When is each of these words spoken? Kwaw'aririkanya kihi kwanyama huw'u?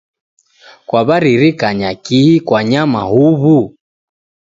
Kwaw'aririkanya 0.87 1.89
kihi 2.03 2.33
kwanyama 2.47 3.01
huw'u? 3.11 3.57